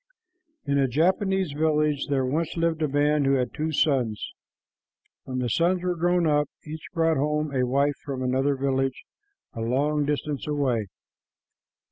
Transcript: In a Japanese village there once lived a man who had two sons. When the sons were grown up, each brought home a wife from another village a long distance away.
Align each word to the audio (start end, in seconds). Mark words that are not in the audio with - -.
In 0.65 0.79
a 0.79 0.87
Japanese 0.87 1.51
village 1.51 2.07
there 2.07 2.25
once 2.25 2.57
lived 2.57 2.81
a 2.81 2.87
man 2.87 3.23
who 3.23 3.33
had 3.35 3.53
two 3.53 3.71
sons. 3.71 4.33
When 5.25 5.37
the 5.37 5.47
sons 5.47 5.83
were 5.83 5.95
grown 5.95 6.25
up, 6.25 6.49
each 6.65 6.87
brought 6.91 7.17
home 7.17 7.53
a 7.53 7.67
wife 7.67 7.97
from 8.03 8.23
another 8.23 8.55
village 8.55 9.03
a 9.53 9.61
long 9.61 10.07
distance 10.07 10.47
away. 10.47 10.87